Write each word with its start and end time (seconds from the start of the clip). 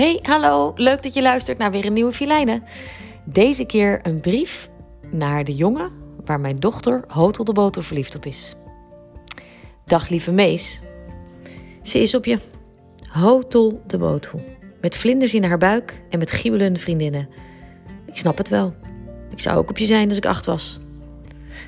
Hey, 0.00 0.18
hallo, 0.22 0.72
leuk 0.76 1.02
dat 1.02 1.14
je 1.14 1.22
luistert 1.22 1.58
naar 1.58 1.70
weer 1.70 1.86
een 1.86 1.92
nieuwe 1.92 2.12
filijnen. 2.12 2.62
Deze 3.24 3.64
keer 3.64 4.00
een 4.02 4.20
brief 4.20 4.70
naar 5.10 5.44
de 5.44 5.54
jongen 5.54 5.90
waar 6.24 6.40
mijn 6.40 6.56
dochter 6.56 7.04
Hotel 7.08 7.44
de 7.44 7.52
Boter 7.52 7.84
verliefd 7.84 8.14
op 8.14 8.26
is. 8.26 8.56
Dag 9.84 10.08
lieve 10.08 10.32
Mees, 10.32 10.80
ze 11.82 12.00
is 12.00 12.14
op 12.14 12.24
je. 12.24 12.38
Hotel 13.10 13.82
de 13.86 13.98
Botel. 13.98 14.42
Met 14.80 14.96
vlinders 14.96 15.34
in 15.34 15.44
haar 15.44 15.58
buik 15.58 16.02
en 16.10 16.18
met 16.18 16.30
giebelende 16.30 16.80
vriendinnen. 16.80 17.28
Ik 18.06 18.18
snap 18.18 18.38
het 18.38 18.48
wel. 18.48 18.74
Ik 19.30 19.40
zou 19.40 19.58
ook 19.58 19.70
op 19.70 19.78
je 19.78 19.86
zijn 19.86 20.08
als 20.08 20.16
ik 20.16 20.26
acht 20.26 20.46
was. 20.46 20.80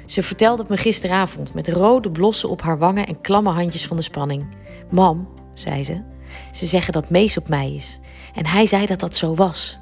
Ze 0.07 0.23
vertelde 0.23 0.63
het 0.63 0.71
me 0.71 0.77
gisteravond 0.77 1.55
met 1.55 1.69
rode 1.69 2.11
blossen 2.11 2.49
op 2.49 2.63
haar 2.63 2.79
wangen 2.79 3.07
en 3.07 3.21
klamme 3.21 3.51
handjes 3.51 3.87
van 3.87 3.97
de 3.97 4.03
spanning. 4.03 4.47
Mam, 4.91 5.29
zei 5.55 5.85
ze, 5.85 6.12
ze 6.51 6.67
zeggen 6.67 6.93
dat 6.93 7.11
Mees 7.11 7.37
op 7.37 7.49
mij 7.49 7.73
is. 7.75 7.99
En 8.35 8.47
hij 8.47 8.67
zei 8.67 8.87
dat 8.87 9.01
dat 9.01 9.17
zo 9.17 9.35
was. 9.35 9.79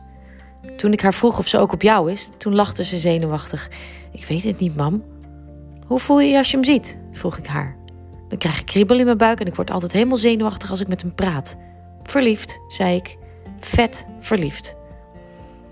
Toen 0.77 0.93
ik 0.93 1.01
haar 1.01 1.15
vroeg 1.15 1.39
of 1.39 1.49
ze 1.49 1.59
ook 1.59 1.73
op 1.73 1.83
jou 1.83 2.11
is, 2.11 2.31
toen 2.39 2.55
lachte 2.55 2.85
ze 2.85 2.99
zenuwachtig. 2.99 3.69
Ik 4.13 4.25
weet 4.25 4.45
het 4.45 4.59
niet, 4.59 4.77
mam. 4.77 5.03
Hoe 5.87 5.99
voel 5.99 6.21
je 6.21 6.31
je 6.31 6.39
als 6.39 6.51
je 6.51 6.57
hem 6.57 6.65
ziet? 6.65 6.99
vroeg 7.13 7.39
ik 7.39 7.47
haar. 7.47 7.77
Dan 8.29 8.39
krijg 8.39 8.61
ik 8.61 8.67
kriebel 8.67 8.99
in 8.99 9.05
mijn 9.05 9.17
buik 9.17 9.41
en 9.41 9.47
ik 9.47 9.55
word 9.55 9.71
altijd 9.71 9.93
helemaal 9.93 10.17
zenuwachtig 10.17 10.71
als 10.71 10.81
ik 10.81 10.89
met 10.89 11.03
hem 11.03 11.15
praat. 11.15 11.57
Verliefd, 12.03 12.61
zei 12.69 12.97
ik. 12.97 13.17
Vet 13.59 14.07
verliefd. 14.21 14.77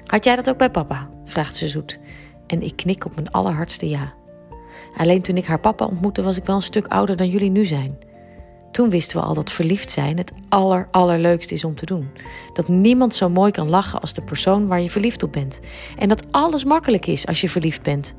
Had 0.06 0.24
jij 0.24 0.36
dat 0.36 0.48
ook 0.48 0.58
bij 0.58 0.70
papa? 0.70 1.10
vraagt 1.24 1.56
ze 1.56 1.68
zoet. 1.68 1.98
En 2.46 2.62
ik 2.62 2.76
knik 2.76 3.04
op 3.04 3.14
mijn 3.14 3.30
allerhardste 3.30 3.88
ja. 3.88 4.12
Alleen 4.96 5.22
toen 5.22 5.36
ik 5.36 5.46
haar 5.46 5.60
papa 5.60 5.84
ontmoette, 5.84 6.22
was 6.22 6.36
ik 6.36 6.44
wel 6.44 6.56
een 6.56 6.62
stuk 6.62 6.86
ouder 6.86 7.16
dan 7.16 7.28
jullie 7.28 7.50
nu 7.50 7.64
zijn. 7.64 7.98
Toen 8.78 8.90
wisten 8.90 9.16
we 9.18 9.24
al 9.24 9.34
dat 9.34 9.50
verliefd 9.50 9.90
zijn 9.90 10.16
het 10.16 10.32
aller, 10.48 10.88
allerleukste 10.90 11.54
is 11.54 11.64
om 11.64 11.74
te 11.74 11.86
doen. 11.86 12.08
Dat 12.52 12.68
niemand 12.68 13.14
zo 13.14 13.28
mooi 13.28 13.50
kan 13.50 13.68
lachen 13.68 14.00
als 14.00 14.12
de 14.12 14.22
persoon 14.22 14.66
waar 14.66 14.80
je 14.80 14.90
verliefd 14.90 15.22
op 15.22 15.32
bent. 15.32 15.60
En 15.96 16.08
dat 16.08 16.26
alles 16.30 16.64
makkelijk 16.64 17.06
is 17.06 17.26
als 17.26 17.40
je 17.40 17.48
verliefd 17.48 17.82
bent. 17.82 18.14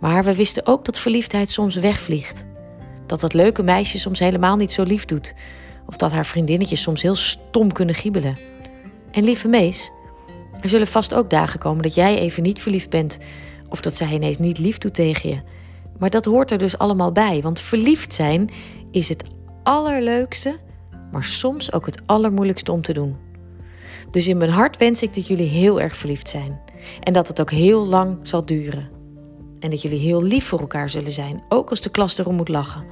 Maar 0.00 0.24
we 0.24 0.34
wisten 0.34 0.66
ook 0.66 0.84
dat 0.84 0.98
verliefdheid 0.98 1.50
soms 1.50 1.74
wegvliegt. 1.74 2.46
Dat 3.06 3.20
dat 3.20 3.32
leuke 3.32 3.62
meisje 3.62 3.98
soms 3.98 4.18
helemaal 4.18 4.56
niet 4.56 4.72
zo 4.72 4.82
lief 4.82 5.04
doet. 5.04 5.34
Of 5.86 5.96
dat 5.96 6.12
haar 6.12 6.26
vriendinnetjes 6.26 6.82
soms 6.82 7.02
heel 7.02 7.14
stom 7.14 7.72
kunnen 7.72 7.94
giebelen. 7.94 8.36
En 9.10 9.24
lieve 9.24 9.48
Mees, 9.48 9.90
er 10.60 10.68
zullen 10.68 10.86
vast 10.86 11.14
ook 11.14 11.30
dagen 11.30 11.60
komen 11.60 11.82
dat 11.82 11.94
jij 11.94 12.18
even 12.18 12.42
niet 12.42 12.60
verliefd 12.60 12.90
bent. 12.90 13.18
Of 13.68 13.80
dat 13.80 13.96
zij 13.96 14.12
ineens 14.12 14.38
niet 14.38 14.58
lief 14.58 14.78
doet 14.78 14.94
tegen 14.94 15.28
je. 15.30 15.40
Maar 15.98 16.10
dat 16.10 16.24
hoort 16.24 16.50
er 16.50 16.58
dus 16.58 16.78
allemaal 16.78 17.12
bij. 17.12 17.40
Want 17.40 17.60
verliefd 17.60 18.14
zijn 18.14 18.50
is 18.90 19.08
het 19.08 19.24
allerleukste, 19.64 20.58
maar 21.12 21.24
soms 21.24 21.72
ook 21.72 21.86
het 21.86 22.02
allermoeilijkste 22.06 22.72
om 22.72 22.80
te 22.80 22.92
doen. 22.92 23.16
Dus 24.10 24.28
in 24.28 24.36
mijn 24.36 24.50
hart 24.50 24.76
wens 24.76 25.02
ik 25.02 25.14
dat 25.14 25.28
jullie 25.28 25.48
heel 25.48 25.80
erg 25.80 25.96
verliefd 25.96 26.28
zijn. 26.28 26.60
En 27.00 27.12
dat 27.12 27.28
het 27.28 27.40
ook 27.40 27.50
heel 27.50 27.86
lang 27.86 28.18
zal 28.22 28.46
duren. 28.46 28.90
En 29.60 29.70
dat 29.70 29.82
jullie 29.82 29.98
heel 29.98 30.22
lief 30.22 30.44
voor 30.44 30.60
elkaar 30.60 30.90
zullen 30.90 31.12
zijn, 31.12 31.42
ook 31.48 31.70
als 31.70 31.80
de 31.80 31.90
klas 31.90 32.18
erom 32.18 32.34
moet 32.34 32.48
lachen. 32.48 32.84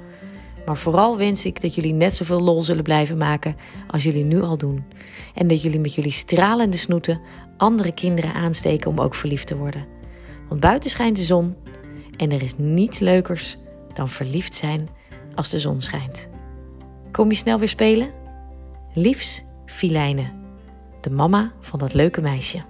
Maar 0.67 0.77
vooral 0.77 1.17
wens 1.17 1.45
ik 1.45 1.61
dat 1.61 1.75
jullie 1.75 1.93
net 1.93 2.15
zoveel 2.15 2.41
lol 2.41 2.63
zullen 2.63 2.83
blijven 2.83 3.17
maken 3.17 3.57
als 3.87 4.03
jullie 4.03 4.25
nu 4.25 4.43
al 4.43 4.59
doen. 4.59 4.85
En 5.35 5.47
dat 5.47 5.63
jullie 5.63 5.81
met 5.81 5.95
jullie 5.95 6.11
stralende 6.11 6.77
snoeten 6.77 7.21
andere 7.57 7.93
kinderen 7.95 8.35
aansteken 8.35 8.91
om 8.91 8.99
ook 8.99 9.15
verliefd 9.15 9.47
te 9.47 9.57
worden. 9.57 9.87
Want 10.49 10.61
buiten 10.61 10.91
schijnt 10.91 11.17
de 11.17 11.23
zon 11.23 11.57
en 12.17 12.33
er 12.33 12.43
is 12.43 12.57
niets 12.57 12.99
leukers 12.99 13.57
dan 13.93 14.09
verliefd 14.09 14.55
zijn 14.55 14.89
als 15.35 15.51
de 15.51 15.59
zon 15.59 15.81
schijnt. 15.81 16.29
Kom 17.13 17.29
je 17.31 17.37
snel 17.37 17.59
weer 17.59 17.69
spelen? 17.69 18.11
Liefs, 18.95 19.45
Filijne, 19.67 20.33
de 21.01 21.11
mama 21.11 21.53
van 21.61 21.79
dat 21.79 21.95
leuke 21.95 22.21
meisje. 22.21 22.63